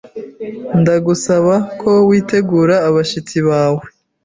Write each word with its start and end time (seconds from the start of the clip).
Ndagusaba 0.79 1.53
ko 1.79 1.91
witegura 2.09 2.75
abashyitsi 2.89 3.37
bawe. 3.47 3.83